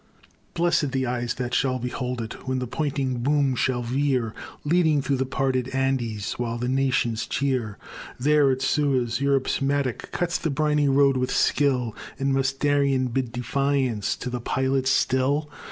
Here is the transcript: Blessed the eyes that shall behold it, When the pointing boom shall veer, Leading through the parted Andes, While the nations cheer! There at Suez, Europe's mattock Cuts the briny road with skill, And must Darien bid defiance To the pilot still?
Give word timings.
Blessed 0.55 0.93
the 0.93 1.05
eyes 1.05 1.35
that 1.35 1.53
shall 1.53 1.77
behold 1.77 2.21
it, 2.23 2.47
When 2.47 2.57
the 2.57 2.65
pointing 2.65 3.19
boom 3.21 3.55
shall 3.55 3.83
veer, 3.83 4.33
Leading 4.65 4.99
through 4.99 5.17
the 5.17 5.27
parted 5.27 5.67
Andes, 5.75 6.39
While 6.39 6.57
the 6.57 6.67
nations 6.67 7.27
cheer! 7.27 7.77
There 8.19 8.49
at 8.49 8.63
Suez, 8.63 9.21
Europe's 9.21 9.61
mattock 9.61 10.11
Cuts 10.11 10.39
the 10.39 10.49
briny 10.49 10.89
road 10.89 11.17
with 11.17 11.29
skill, 11.29 11.95
And 12.17 12.33
must 12.33 12.59
Darien 12.59 13.09
bid 13.09 13.31
defiance 13.31 14.15
To 14.15 14.31
the 14.31 14.41
pilot 14.41 14.87
still? 14.87 15.51